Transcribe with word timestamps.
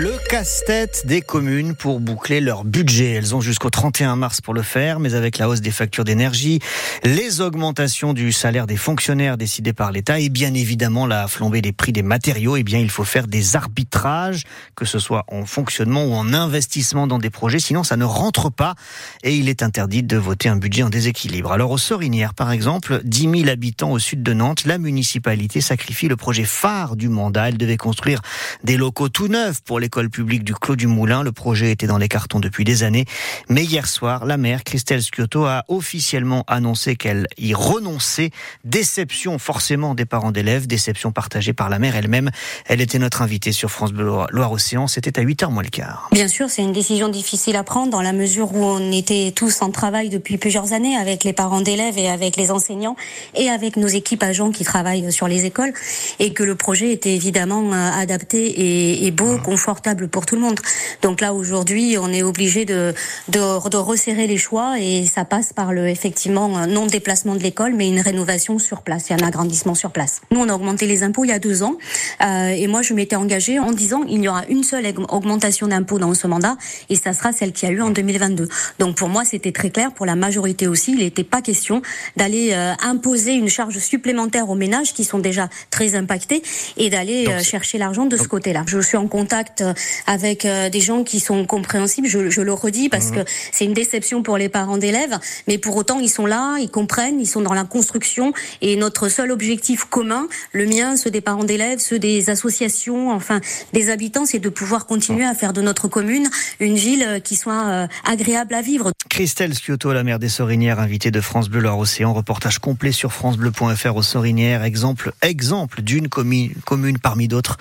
Le 0.00 0.16
casse-tête 0.30 1.02
des 1.06 1.22
communes 1.22 1.74
pour 1.74 1.98
boucler 1.98 2.40
leur 2.40 2.62
budget. 2.62 3.14
Elles 3.14 3.34
ont 3.34 3.40
jusqu'au 3.40 3.68
31 3.68 4.14
mars 4.14 4.40
pour 4.40 4.54
le 4.54 4.62
faire, 4.62 5.00
mais 5.00 5.14
avec 5.14 5.38
la 5.38 5.48
hausse 5.48 5.60
des 5.60 5.72
factures 5.72 6.04
d'énergie, 6.04 6.60
les 7.02 7.40
augmentations 7.40 8.12
du 8.12 8.30
salaire 8.30 8.68
des 8.68 8.76
fonctionnaires 8.76 9.36
décidées 9.36 9.72
par 9.72 9.90
l'État 9.90 10.20
et 10.20 10.28
bien 10.28 10.54
évidemment 10.54 11.04
la 11.04 11.26
flambée 11.26 11.62
des 11.62 11.72
prix 11.72 11.90
des 11.90 12.04
matériaux, 12.04 12.56
eh 12.56 12.62
bien 12.62 12.78
il 12.78 12.90
faut 12.90 13.02
faire 13.02 13.26
des 13.26 13.56
arbitrages, 13.56 14.44
que 14.76 14.84
ce 14.84 15.00
soit 15.00 15.24
en 15.26 15.44
fonctionnement 15.44 16.04
ou 16.04 16.12
en 16.12 16.32
investissement 16.32 17.08
dans 17.08 17.18
des 17.18 17.30
projets, 17.30 17.58
sinon 17.58 17.82
ça 17.82 17.96
ne 17.96 18.04
rentre 18.04 18.52
pas 18.52 18.76
et 19.24 19.34
il 19.34 19.48
est 19.48 19.64
interdit 19.64 20.04
de 20.04 20.16
voter 20.16 20.48
un 20.48 20.56
budget 20.56 20.84
en 20.84 20.90
déséquilibre. 20.90 21.50
Alors 21.50 21.72
au 21.72 21.78
Sorinière, 21.78 22.34
par 22.34 22.52
exemple, 22.52 23.00
10 23.02 23.40
000 23.40 23.48
habitants 23.48 23.90
au 23.90 23.98
sud 23.98 24.22
de 24.22 24.32
Nantes, 24.32 24.64
la 24.64 24.78
municipalité 24.78 25.60
sacrifie 25.60 26.06
le 26.06 26.14
projet 26.14 26.44
phare 26.44 26.94
du 26.94 27.08
mandat. 27.08 27.48
Elle 27.48 27.58
devait 27.58 27.76
construire 27.76 28.20
des 28.62 28.76
locaux 28.76 29.08
tout 29.08 29.26
neufs 29.26 29.60
pour 29.64 29.80
l'école 29.88 30.10
publique 30.10 30.44
du 30.44 30.52
Clos 30.52 30.76
du 30.76 30.86
Moulin. 30.86 31.22
Le 31.22 31.32
projet 31.32 31.70
était 31.70 31.86
dans 31.86 31.96
les 31.96 32.08
cartons 32.08 32.40
depuis 32.40 32.62
des 32.62 32.82
années. 32.82 33.06
Mais 33.48 33.64
hier 33.64 33.86
soir, 33.86 34.26
la 34.26 34.36
maire, 34.36 34.62
Christelle 34.62 35.02
Sciotto, 35.02 35.46
a 35.46 35.64
officiellement 35.68 36.44
annoncé 36.46 36.94
qu'elle 36.94 37.26
y 37.38 37.54
renonçait. 37.54 38.32
Déception 38.66 39.38
forcément 39.38 39.94
des 39.94 40.04
parents 40.04 40.30
d'élèves, 40.30 40.66
déception 40.66 41.10
partagée 41.10 41.54
par 41.54 41.70
la 41.70 41.78
maire 41.78 41.96
elle-même. 41.96 42.30
Elle 42.66 42.82
était 42.82 42.98
notre 42.98 43.22
invitée 43.22 43.52
sur 43.52 43.70
France 43.70 43.94
Bleu 43.94 44.12
Loire-Océan. 44.28 44.88
C'était 44.88 45.18
à 45.18 45.22
8h 45.22 45.50
moins 45.50 45.62
le 45.62 45.70
quart. 45.70 46.10
Bien 46.12 46.28
sûr, 46.28 46.50
c'est 46.50 46.60
une 46.60 46.74
décision 46.74 47.08
difficile 47.08 47.56
à 47.56 47.64
prendre 47.64 47.90
dans 47.90 48.02
la 48.02 48.12
mesure 48.12 48.54
où 48.54 48.62
on 48.62 48.92
était 48.92 49.32
tous 49.34 49.62
en 49.62 49.70
travail 49.70 50.10
depuis 50.10 50.36
plusieurs 50.36 50.74
années 50.74 50.96
avec 50.96 51.24
les 51.24 51.32
parents 51.32 51.62
d'élèves 51.62 51.96
et 51.96 52.10
avec 52.10 52.36
les 52.36 52.50
enseignants 52.50 52.96
et 53.34 53.48
avec 53.48 53.78
nos 53.78 53.88
équipes 53.88 54.22
agents 54.22 54.50
qui 54.50 54.64
travaillent 54.64 55.10
sur 55.10 55.28
les 55.28 55.46
écoles 55.46 55.72
et 56.18 56.34
que 56.34 56.42
le 56.42 56.56
projet 56.56 56.92
était 56.92 57.14
évidemment 57.14 57.72
euh, 57.72 57.90
adapté 57.90 59.06
et, 59.06 59.10
beau, 59.12 59.38
confortable 59.38 59.67
confortable 59.68 60.08
pour 60.08 60.24
tout 60.24 60.34
le 60.34 60.40
monde. 60.40 60.58
Donc 61.02 61.20
là 61.20 61.34
aujourd'hui, 61.34 61.98
on 62.00 62.10
est 62.10 62.22
obligé 62.22 62.64
de, 62.64 62.94
de, 63.28 63.68
de 63.68 63.76
resserrer 63.76 64.26
les 64.26 64.38
choix 64.38 64.80
et 64.80 65.04
ça 65.04 65.26
passe 65.26 65.52
par 65.52 65.74
le 65.74 65.88
effectivement 65.88 66.66
non 66.66 66.86
déplacement 66.86 67.34
de 67.34 67.42
l'école, 67.42 67.74
mais 67.74 67.86
une 67.86 68.00
rénovation 68.00 68.58
sur 68.58 68.80
place 68.80 69.10
et 69.10 69.14
un 69.14 69.18
agrandissement 69.18 69.74
sur 69.74 69.90
place. 69.90 70.22
Nous, 70.30 70.40
on 70.40 70.48
a 70.48 70.54
augmenté 70.54 70.86
les 70.86 71.02
impôts 71.02 71.24
il 71.24 71.28
y 71.28 71.32
a 71.32 71.38
deux 71.38 71.62
ans 71.62 71.76
euh, 72.24 72.48
et 72.48 72.66
moi 72.66 72.80
je 72.80 72.94
m'étais 72.94 73.16
engagée 73.16 73.58
en 73.58 73.72
disant 73.72 74.04
il 74.08 74.22
y 74.22 74.28
aura 74.28 74.46
une 74.48 74.64
seule 74.64 74.86
augmentation 75.10 75.66
d'impôts 75.66 75.98
dans 75.98 76.14
ce 76.14 76.26
mandat 76.26 76.56
et 76.88 76.96
ça 76.96 77.12
sera 77.12 77.32
celle 77.32 77.52
qui 77.52 77.66
a 77.66 77.70
eu 77.70 77.82
en 77.82 77.90
2022. 77.90 78.48
Donc 78.78 78.96
pour 78.96 79.10
moi 79.10 79.26
c'était 79.26 79.52
très 79.52 79.68
clair, 79.68 79.92
pour 79.92 80.06
la 80.06 80.16
majorité 80.16 80.66
aussi, 80.66 80.92
il 80.92 81.00
n'était 81.00 81.24
pas 81.24 81.42
question 81.42 81.82
d'aller 82.16 82.52
euh, 82.52 82.72
imposer 82.82 83.34
une 83.34 83.50
charge 83.50 83.78
supplémentaire 83.80 84.48
aux 84.48 84.54
ménages 84.54 84.94
qui 84.94 85.04
sont 85.04 85.18
déjà 85.18 85.50
très 85.68 85.94
impactés 85.94 86.42
et 86.78 86.88
d'aller 86.88 87.26
euh, 87.28 87.42
chercher 87.42 87.76
l'argent 87.76 88.06
de 88.06 88.16
ce 88.16 88.28
côté-là. 88.28 88.64
Je 88.66 88.78
suis 88.80 88.96
en 88.96 89.08
contact 89.08 89.57
euh, 89.60 89.72
avec 90.06 90.44
euh, 90.44 90.68
des 90.68 90.80
gens 90.80 91.04
qui 91.04 91.20
sont 91.20 91.44
compréhensibles. 91.44 92.08
Je, 92.08 92.30
je 92.30 92.40
le 92.40 92.52
redis 92.52 92.88
parce 92.88 93.10
mhm. 93.10 93.16
que 93.24 93.30
c'est 93.52 93.64
une 93.64 93.72
déception 93.72 94.22
pour 94.22 94.38
les 94.38 94.48
parents 94.48 94.78
d'élèves, 94.78 95.18
mais 95.46 95.58
pour 95.58 95.76
autant 95.76 96.00
ils 96.00 96.08
sont 96.08 96.26
là, 96.26 96.56
ils 96.58 96.70
comprennent, 96.70 97.20
ils 97.20 97.26
sont 97.26 97.40
dans 97.40 97.54
la 97.54 97.64
construction 97.64 98.32
et 98.60 98.76
notre 98.76 99.08
seul 99.08 99.30
objectif 99.30 99.84
commun, 99.84 100.28
le 100.52 100.66
mien, 100.66 100.96
ceux 100.96 101.10
des 101.10 101.20
parents 101.20 101.44
d'élèves, 101.44 101.78
ceux 101.78 101.98
des 101.98 102.30
associations, 102.30 103.10
enfin 103.10 103.40
des 103.72 103.90
habitants, 103.90 104.26
c'est 104.26 104.38
de 104.38 104.48
pouvoir 104.48 104.86
continuer 104.86 105.24
à 105.24 105.34
faire 105.34 105.52
de 105.52 105.62
notre 105.62 105.88
commune 105.88 106.28
une 106.60 106.76
ville 106.76 107.04
euh, 107.06 107.20
qui 107.20 107.36
soit 107.36 107.88
agréable 108.04 108.54
à 108.54 108.62
vivre. 108.62 108.92
Christelle 109.08 109.54
Sciotto, 109.54 109.92
la 109.92 110.04
maire 110.04 110.18
des 110.18 110.28
Sorinières, 110.28 110.80
invitée 110.80 111.10
de 111.10 111.20
France 111.20 111.48
Bleu 111.48 111.60
Loire-Océan, 111.60 112.12
reportage 112.12 112.58
complet 112.58 112.92
sur 112.92 113.12
francebleu.fr 113.12 113.96
aux 113.96 114.02
Sorinières, 114.02 114.62
exemple, 114.62 115.12
exemple 115.22 115.82
d'une 115.82 116.08
commune, 116.08 116.52
commune 116.64 116.98
parmi 116.98 117.26
d'autres 117.26 117.56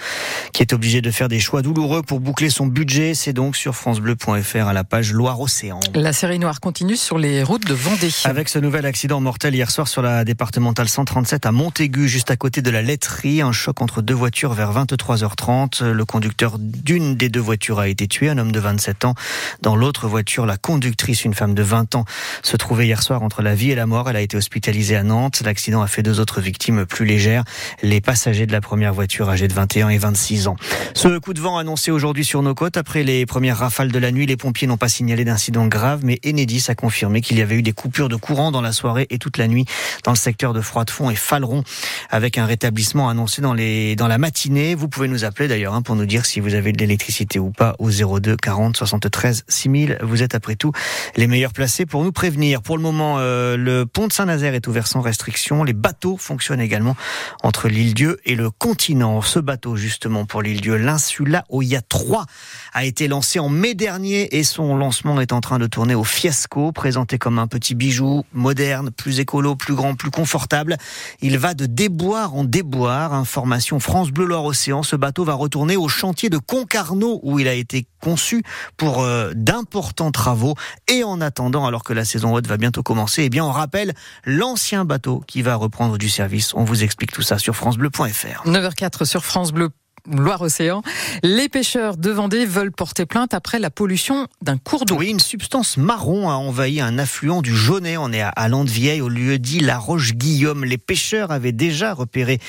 qui 0.54 0.62
est 0.62 0.74
obligée 0.74 1.02
de 1.02 1.12
faire 1.12 1.30
des 1.30 1.40
choix 1.40 1.62
douloureux 1.62 1.87
pour 1.88 2.20
boucler 2.20 2.50
son 2.50 2.68
budget. 2.68 3.14
C'est 3.14 3.32
donc 3.32 3.56
sur 3.56 3.74
francebleu.fr 3.74 4.68
à 4.68 4.74
la 4.74 4.84
page 4.84 5.14
Loire-Océan. 5.14 5.80
La 5.96 6.12
série 6.12 6.38
noire 6.38 6.60
continue 6.60 6.98
sur 6.98 7.18
les 7.18 7.44
routes 7.44 7.66
de 7.66 7.74
Vendée. 7.74 8.10
Avec 8.26 8.50
ce 8.50 8.60
nouvel 8.60 8.86
accident 8.86 9.22
mortel 9.22 9.56
hier 9.56 9.72
soir 9.72 9.88
sur 9.88 10.02
la 10.02 10.26
départementale 10.26 10.90
137 10.90 11.46
à 11.46 11.52
Montaigu, 11.52 12.10
juste 12.10 12.30
à 12.30 12.36
côté 12.36 12.62
de 12.62 12.70
la 12.70 12.82
laiterie. 12.82 13.42
Un 13.42 13.54
choc 13.54 13.82
entre 13.82 14.02
deux 14.02 14.14
voitures 14.14 14.54
vers 14.54 14.74
23h30. 14.74 15.86
Le 15.86 16.06
conducteur 16.06 16.58
d'une 16.60 17.16
des 17.16 17.30
deux 17.30 17.40
voitures 17.40 17.80
a 17.80 17.88
été 17.88 18.08
tué, 18.08 18.30
un 18.30 18.38
homme 18.38 18.52
de 18.52 18.60
27 18.60 19.06
ans. 19.06 19.16
Dans 19.62 19.76
l'autre 19.76 20.08
voiture, 20.08 20.46
la 20.46 20.58
conductrice, 20.58 21.24
une 21.24 21.34
femme 21.34 21.56
de 21.56 21.64
20 21.64 21.96
ans, 21.96 22.06
se 22.44 22.58
trouvait 22.58 22.86
hier 22.86 23.02
soir 23.02 23.24
entre 23.24 23.42
la 23.42 23.56
vie 23.56 23.72
et 23.72 23.76
la 23.76 23.86
mort. 23.86 24.10
Elle 24.10 24.18
a 24.18 24.22
été 24.22 24.36
hospitalisée 24.36 24.98
à 24.98 25.04
Nantes. 25.04 25.42
L'accident 25.46 25.82
a 25.82 25.88
fait 25.88 26.04
deux 26.04 26.20
autres 26.20 26.42
victimes 26.42 26.86
plus 26.86 27.06
légères. 27.06 27.46
Les 27.82 28.02
passagers 28.02 28.46
de 28.46 28.52
la 28.52 28.62
première 28.62 28.94
voiture 28.94 29.30
âgés 29.30 29.48
de 29.48 29.54
21 29.54 29.90
et 29.90 29.98
26 29.98 30.48
ans. 30.50 30.58
Ce 30.94 31.18
coup 31.20 31.34
de 31.34 31.40
vent 31.40 31.58
annoncé 31.58 31.77
aujourd'hui 31.92 32.26
sur 32.26 32.42
nos 32.42 32.56
côtes. 32.56 32.76
Après 32.78 33.04
les 33.04 33.26
premières 33.26 33.58
rafales 33.58 33.92
de 33.92 34.00
la 34.00 34.12
nuit, 34.12 34.26
les 34.26 34.38
pompiers 34.38 34.68
n'ont 34.68 34.78
pas 34.78 34.90
signalé 34.90 35.24
d'incident 35.24 35.68
grave, 35.68 36.02
mais 36.04 36.20
Enedis 36.26 36.66
a 36.70 36.76
confirmé 36.76 37.22
qu'il 37.22 37.38
y 37.38 37.42
avait 37.42 37.56
eu 37.56 37.62
des 37.62 37.72
coupures 37.72 38.10
de 38.10 38.16
courant 38.16 38.52
dans 38.52 38.62
la 38.62 38.72
soirée 38.72 39.08
et 39.10 39.18
toute 39.18 39.38
la 39.38 39.48
nuit 39.48 39.66
dans 40.04 40.12
le 40.12 40.18
secteur 40.18 40.54
de 40.54 40.62
Froidefond 40.62 41.10
et 41.10 41.16
Faleron, 41.16 41.64
avec 42.10 42.38
un 42.38 42.46
rétablissement 42.46 43.10
annoncé 43.10 43.42
dans, 43.42 43.54
les, 43.54 43.96
dans 43.96 44.08
la 44.08 44.18
matinée. 44.18 44.76
Vous 44.76 44.90
pouvez 44.90 45.08
nous 45.08 45.24
appeler 45.24 45.48
d'ailleurs 45.48 45.74
hein, 45.74 45.82
pour 45.82 45.96
nous 45.96 46.06
dire 46.06 46.26
si 46.26 46.40
vous 46.40 46.56
avez 46.56 46.72
de 46.72 46.80
l'électricité 46.80 47.40
ou 47.40 47.52
pas 47.52 47.76
au 47.80 47.90
02 47.90 48.36
40 48.36 48.78
73 48.78 49.46
6000. 49.48 50.00
Vous 50.02 50.24
êtes 50.24 50.36
après 50.36 50.56
tout 50.56 50.72
les 51.16 51.28
meilleurs 51.28 51.54
placés 51.54 51.86
pour 51.86 52.04
nous 52.04 52.12
prévenir. 52.12 52.62
Pour 52.62 52.78
le 52.78 52.84
moment, 52.84 53.18
euh, 53.20 53.56
le 53.56 53.86
pont 53.86 54.08
de 54.08 54.14
Saint-Nazaire 54.14 54.56
est 54.56 54.68
ouvert 54.68 54.88
sans 54.88 55.02
restriction. 55.02 55.64
Les 55.64 55.74
bateaux 55.74 56.18
fonctionnent 56.18 56.62
également 56.62 56.96
entre 57.44 57.68
l'île 57.68 57.94
Dieu 57.94 58.20
et 58.26 58.36
le 58.36 58.50
continent. 58.50 59.22
Ce 59.22 59.40
bateau, 59.40 59.76
justement, 59.76 60.26
pour 60.26 60.42
l'île 60.42 60.62
Dieu, 60.62 60.78
l'Insula 60.78 61.44
Oya 61.68 61.82
3 61.82 62.26
a 62.74 62.86
été 62.86 63.10
lancé 63.10 63.40
en 63.40 63.50
mai 63.50 63.74
dernier 63.74 64.38
et 64.38 64.44
son 64.44 64.78
lancement 64.78 65.20
est 65.20 65.34
en 65.34 65.42
train 65.42 65.60
de 65.60 65.68
tourner 65.68 65.96
au 65.96 66.06
fiasco, 66.06 66.72
présenté 66.72 67.18
comme 67.18 67.40
un 67.40 67.48
petit 67.48 67.76
bijou 67.76 68.24
moderne, 68.32 68.90
plus 68.90 69.20
écolo, 69.20 69.56
plus 69.56 69.76
grand, 69.76 69.96
plus 69.96 70.12
confortable. 70.12 70.78
Il 71.22 71.38
va 71.38 71.54
de 71.54 71.66
déboire 71.66 72.36
en 72.36 72.46
déboire. 72.46 73.14
Information 73.14 73.80
France 73.80 74.12
Bleu 74.12 74.26
Loire 74.26 74.46
Océan. 74.46 74.82
Ce 74.82 74.96
bateau 74.96 75.26
va 75.26 75.34
retourner 75.34 75.76
au 75.76 75.90
chantier 75.90 76.30
de 76.30 76.38
Concarneau 76.38 77.20
où 77.24 77.40
il 77.40 77.50
a 77.50 77.54
été 77.54 77.86
conçu 78.02 78.44
pour 78.78 79.02
euh, 79.02 79.34
d'importants 79.36 80.12
travaux. 80.12 80.56
Et 80.88 81.04
en 81.04 81.20
attendant, 81.20 81.66
alors 81.66 81.84
que 81.84 81.94
la 81.94 82.06
saison 82.06 82.34
haute 82.34 82.48
va 82.48 82.58
bientôt 82.58 82.84
commencer, 82.84 83.24
eh 83.24 83.30
bien, 83.30 83.44
on 83.44 83.52
rappelle 83.52 83.94
l'ancien 84.24 84.86
bateau 84.86 85.22
qui 85.28 85.42
va 85.42 85.56
reprendre 85.56 85.98
du 85.98 86.08
service. 86.08 86.54
On 86.54 86.64
vous 86.64 86.84
explique 86.84 87.12
tout 87.12 87.24
ça 87.24 87.38
sur 87.38 87.56
francebleu.fr. 87.56 88.48
9h04 88.48 89.06
sur 89.06 89.26
France 89.26 89.52
Bleu. 89.52 89.70
Loire-Océan. 90.10 90.82
Les 91.24 91.50
pêcheurs 91.50 91.98
de 91.98 92.10
Vendée 92.12 92.46
veulent 92.46 92.72
porter 92.72 93.06
plainte 93.06 93.34
après 93.34 93.60
la 93.60 93.70
pollution 93.70 94.28
d'un 94.42 94.58
cours 94.58 94.86
d'eau. 94.86 94.98
Oui, 94.98 95.10
une 95.10 95.20
substance 95.20 95.78
marron 95.78 96.30
a 96.30 96.34
envahi 96.34 96.82
un 96.82 96.98
affluent 96.98 97.42
du 97.42 97.56
Jaunet. 97.56 97.98
On 97.98 98.12
est 98.12 98.22
à 98.22 98.48
Landevieille, 98.48 99.02
au 99.02 99.10
lieu 99.10 99.40
dit 99.40 99.60
La 99.60 99.78
Roche-Guillaume. 99.78 100.66
Les 100.66 100.78
pêcheurs 100.78 101.32
avaient 101.32 101.52
déjà 101.52 101.94
repéré 101.94 102.40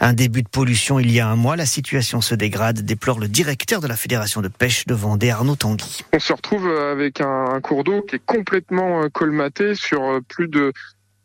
un 0.00 0.12
début 0.12 0.42
de 0.42 0.48
pollution 0.48 0.98
il 0.98 1.10
y 1.10 1.20
a 1.20 1.28
un 1.28 1.36
mois. 1.36 1.56
La 1.56 1.66
situation 1.66 2.20
se 2.20 2.34
dégrade, 2.34 2.80
déplore 2.80 3.18
le 3.18 3.28
directeur 3.28 3.80
de 3.80 3.86
la 3.86 3.96
Fédération 3.96 4.42
de 4.42 4.48
pêche 4.48 4.86
de 4.86 4.94
Vendée, 4.94 5.30
Arnaud 5.30 5.56
Tanguy. 5.56 6.02
On 6.12 6.18
se 6.18 6.32
retrouve 6.32 6.66
avec 6.68 7.20
un 7.20 7.60
cours 7.60 7.84
d'eau 7.84 8.02
qui 8.02 8.16
est 8.16 8.24
complètement 8.24 9.02
euh, 9.02 9.08
colmaté 9.08 9.74
sur 9.74 10.02
euh, 10.02 10.20
plus 10.28 10.48
de 10.48 10.72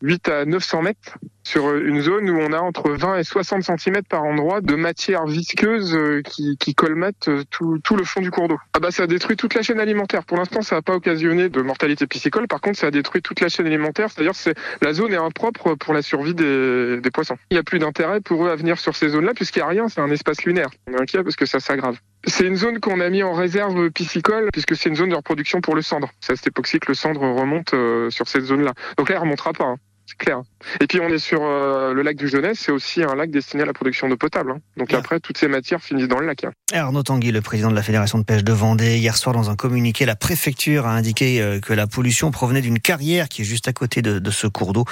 8 0.02 0.30
à 0.30 0.46
900 0.46 0.82
mètres 0.82 1.18
sur 1.44 1.76
une 1.76 2.02
zone 2.02 2.30
où 2.30 2.40
on 2.40 2.54
a 2.54 2.60
entre 2.60 2.92
20 2.92 3.18
et 3.18 3.24
60 3.24 3.64
cm 3.64 4.04
par 4.08 4.24
endroit 4.24 4.62
de 4.62 4.76
matière 4.76 5.26
visqueuse 5.26 5.96
euh, 5.96 6.22
qui, 6.22 6.58
qui 6.58 6.76
colmate 6.76 7.28
euh, 7.28 7.44
tout, 7.50 7.96
le 7.96 8.04
fond 8.04 8.22
du 8.22 8.32
cours 8.32 8.48
d'eau. 8.48 8.60
Ah 8.74 8.80
bah 8.80 8.92
ça 8.92 9.04
a 9.04 9.08
détruit 9.08 9.36
toute 9.36 9.54
la 9.54 9.62
chaîne 9.62 9.80
alimentaire. 9.80 10.24
Pour 10.24 10.38
l'instant, 10.38 10.62
ça 10.62 10.76
n'a 10.76 10.82
pas 10.82 10.94
occasionné 10.94 11.50
de 11.50 11.62
mortalité 11.62 12.08
piscicole. 12.08 12.48
Par 12.48 12.62
contre, 12.62 12.78
ça 12.78 12.88
a 12.88 12.92
détruit 12.92 13.22
toute 13.22 13.42
la 13.42 13.50
chaîne 13.50 13.68
alimentaire. 13.68 14.10
C'est-à-dire 14.10 14.34
que 14.34 14.52
la 14.82 14.94
zone 14.94 15.14
est 15.14 15.18
impropre 15.18 15.76
pour 15.76 15.94
la 15.94 16.02
survie 16.02 16.34
des, 16.34 17.02
poissons. 17.14 17.38
Il 17.50 17.56
n'y 17.56 17.60
a 17.60 17.64
plus 17.64 17.80
d'intérêt 17.80 18.22
pour 18.22 18.46
eux 18.46 18.50
à 18.50 18.56
venir 18.56 18.80
sur 18.80 18.96
ces 18.96 19.10
zones-là 19.10 19.34
puisqu'il 19.34 19.60
n'y 19.60 19.64
a 19.64 19.68
rien. 19.68 19.88
C'est 19.90 20.02
un 20.02 20.12
espace 20.12 20.44
lunaire. 20.44 20.70
On 20.88 20.94
est 20.94 21.02
inquiet 21.02 21.24
parce 21.24 21.36
que 21.36 21.46
ça 21.46 21.60
s'aggrave. 21.60 21.98
C'est 22.26 22.46
une 22.46 22.56
zone 22.56 22.80
qu'on 22.80 23.00
a 23.00 23.10
mis 23.10 23.24
en 23.24 23.34
réserve 23.34 23.90
piscicole 23.90 24.50
puisque 24.54 24.76
c'est 24.76 24.90
une 24.90 24.96
zone 24.96 25.10
de 25.10 25.16
reproduction 25.16 25.60
pour 25.60 25.76
le 25.76 25.82
cendre. 25.82 26.10
C'est 26.22 26.34
à 26.34 26.36
cette 26.36 26.48
époque-ci 26.48 26.80
que 26.80 26.90
le 26.90 26.94
cendre 26.94 27.22
remonte 27.22 27.74
euh, 27.74 28.10
sur 28.10 28.28
cette 28.28 28.44
zone-là. 28.44 28.74
Donc 28.98 29.10
là, 29.10 29.16
il 29.16 29.20
remontera 29.20 29.54
pas. 29.54 29.66
Hein. 29.66 29.78
C'est 30.06 30.18
clair. 30.18 30.42
Et 30.80 30.88
puis 30.88 31.00
on 31.00 31.10
est 31.10 31.20
sur 31.20 31.42
euh, 31.42 31.94
le 31.94 32.02
lac 32.02 32.18
du 32.18 32.28
Jeunesse, 32.28 32.60
c'est 32.60 32.72
aussi 32.72 33.04
un 33.04 33.16
lac 33.16 33.32
destiné 33.32 33.64
à 33.64 33.66
la 33.66 33.74
production 33.74 34.10
d'eau 34.10 34.18
potable. 34.18 34.52
Hein. 34.52 34.60
Donc 34.78 34.94
après, 34.94 35.20
toutes 35.20 35.38
ces 35.38 35.48
matières 35.48 35.82
finissent 35.82 36.08
dans 36.08 36.20
le 36.20 36.28
lac. 36.28 36.44
Hein. 36.44 36.52
Arnaud 36.74 37.04
Tanguy, 37.04 37.32
le 37.32 37.42
président 37.42 37.70
de 37.70 37.76
la 37.76 37.82
Fédération 37.82 38.18
de 38.18 38.24
pêche 38.24 38.44
de 38.44 38.54
Vendée, 38.54 38.98
hier 38.98 39.18
soir 39.18 39.34
dans 39.34 39.50
un 39.50 39.56
communiqué, 39.56 40.06
la 40.06 40.16
préfecture 40.16 40.86
a 40.86 40.92
indiqué 40.92 41.42
euh, 41.42 41.60
que 41.60 41.74
la 41.74 41.88
pollution 41.88 42.32
provenait 42.32 42.62
d'une 42.62 42.80
carrière 42.80 43.30
qui 43.30 43.42
est 43.42 43.46
juste 43.46 43.68
à 43.68 43.74
côté 43.74 44.02
de, 44.02 44.20
de, 44.20 44.32
ce 44.32 44.48
cours 44.48 44.74
d'eau, 44.74 44.86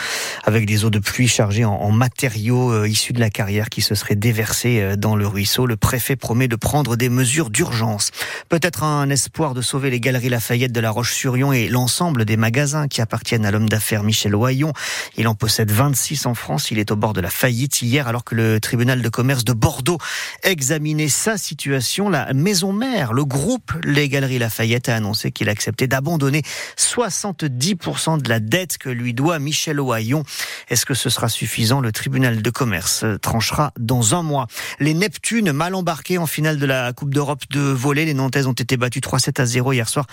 avec 0.44 0.66
des 0.66 0.86
eaux 0.86 0.90
de 0.90 1.00
pluie 1.00 1.28
chargées 1.28 1.66
en, 1.66 1.74
en 1.74 1.92
matériaux 1.92 2.72
euh, 2.72 2.88
issus 2.88 3.14
de 3.14 3.20
la 3.20 3.30
carrière 3.30 3.70
qui 3.70 3.82
se 3.82 3.96
seraient 3.96 4.16
déversés 4.16 4.96
dans 4.98 5.16
le 5.16 5.28
ruisseau. 5.28 5.66
Le 5.66 5.78
préfet 5.78 6.16
promet 6.16 6.48
de 6.48 6.56
prendre 6.56 6.96
des 6.96 7.10
mesures 7.10 7.50
d'urgence. 7.50 8.12
Peut-être 8.50 8.84
un 8.84 9.10
espoir 9.10 9.54
de 9.54 9.62
sauver 9.62 9.90
les 9.90 10.00
galeries 10.00 10.30
Lafayette 10.30 10.72
de 10.72 10.80
la 10.80 10.92
Roche-sur-Yon 10.92 11.54
et 11.54 11.68
l'ensemble 11.68 12.26
des 12.26 12.38
magasins 12.38 12.88
qui 12.88 13.02
appartiennent 13.02 13.46
à 13.46 13.52
l'homme 13.52 13.70
d'affaires 13.70 14.04
Michel 14.04 14.36
Oyon. 14.36 14.74
Il 15.18 15.28
en 15.28 15.36
possède 15.36 15.72
26 15.72 16.26
en 16.26 16.34
France. 16.34 16.72
Il 16.72 16.80
est 16.80 16.92
au 16.92 16.96
bord 16.96 17.14
de 17.14 17.22
la 17.22 17.30
faillite 17.30 17.82
hier 17.82 18.08
alors 18.08 18.24
que 18.24 18.36
le 18.36 18.60
tribunal 18.60 19.02
de 19.02 19.10
commerce 19.10 19.44
de 19.44 19.54
Bordeaux 19.54 19.98
examinait 20.44 21.10
sa 21.10 21.38
situation. 21.38 22.10
La 22.10 22.34
maison 22.34 22.74
mère, 22.74 23.14
le 23.14 23.26
groupe 23.26 23.74
Les 23.84 24.10
Galeries 24.10 24.40
Lafayette 24.40 24.90
a 24.90 24.96
annoncé 24.96 25.32
qu'il 25.32 25.50
acceptait 25.50 25.88
d'abandonner 25.88 26.44
70% 26.78 28.22
de 28.22 28.30
la 28.30 28.40
dette 28.40 28.78
que 28.78 28.90
lui 28.90 29.14
doit 29.14 29.40
Michel 29.40 29.80
Ohaillon. 29.80 30.24
Est-ce 30.70 30.86
que 30.86 30.94
ce 30.94 31.10
sera 31.10 31.30
suffisant? 31.30 31.82
Le 31.82 31.92
tribunal 31.92 32.42
de 32.42 32.50
commerce 32.50 33.06
tranchera 33.22 33.74
dans 33.80 34.16
un 34.16 34.24
mois. 34.24 34.48
Les 34.80 34.94
Neptunes 34.94 35.52
mal 35.52 35.76
embarqués 35.76 36.18
en 36.18 36.28
finale 36.28 36.58
de 36.58 36.66
la 36.66 36.94
Coupe 36.94 37.14
d'Europe 37.14 37.44
de 37.50 37.60
volley. 37.60 38.06
Les 38.06 38.14
Nantaises 38.14 38.48
ont 38.48 38.54
été 38.54 38.78
battues 38.78 39.00
3-7 39.00 39.42
à 39.42 39.46
0 39.46 39.74
hier 39.74 39.90
soir 39.90 40.06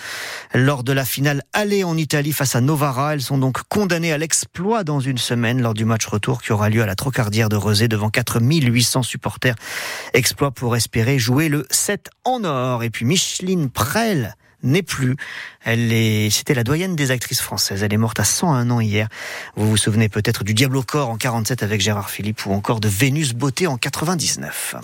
lors 0.55 0.83
de 0.85 0.93
la 0.93 1.05
finale 1.05 1.43
aller 1.53 1.85
en 1.85 1.97
Italie 1.97 2.33
face 2.33 2.57
à 2.57 2.61
Novara. 2.61 3.15
Elles 3.15 3.23
sont 3.23 3.39
donc 3.39 3.63
condamnées 3.69 4.13
à 4.13 4.19
l'exploit 4.19 4.76
dans 4.85 5.01
une 5.01 5.19
semaine 5.19 5.63
lors 5.63 5.75
du 5.75 5.85
match 5.85 6.07
retour 6.07 6.43
qui 6.43 6.53
aura 6.53 6.69
lieu 6.69 6.83
à 6.83 6.87
la 6.87 6.95
Trocardière 6.95 7.49
de 7.49 7.57
Rezé 7.57 7.89
devant 7.89 8.11
4800 8.11 9.03
supporters. 9.03 9.55
Exploit 10.13 10.51
pour 10.51 10.77
espérer 10.77 11.19
jouer 11.19 11.49
le 11.49 11.67
7 11.71 12.11
en 12.25 12.45
or. 12.45 12.83
Et 12.83 12.91
puis 12.91 13.05
Micheline 13.05 13.71
Prel 13.71 14.37
n'est 14.63 14.83
plus. 14.83 15.17
Elle 15.65 15.93
est, 15.93 16.31
c'était 16.31 16.55
la 16.55 16.65
doyenne 16.65 16.97
des 16.97 17.11
actrices 17.11 17.41
françaises. 17.41 17.83
Elle 17.83 17.93
est 17.93 17.99
morte 17.99 18.21
à 18.21 18.25
101 18.25 18.71
ans 18.71 18.81
hier. 18.81 19.09
Vous 19.57 19.69
vous 19.69 19.77
souvenez 19.77 20.09
peut-être 20.09 20.45
du 20.45 20.55
Diable 20.55 20.77
au 20.77 20.83
corps 20.83 21.11
en 21.11 21.17
47 21.17 21.63
avec 21.63 21.81
Gérard 21.81 22.11
Philippe 22.11 22.45
ou 22.47 22.53
encore 22.53 22.81
de 22.81 22.89
Vénus 22.89 23.35
Beauté 23.35 23.67
en 23.67 23.77
99. 23.77 24.75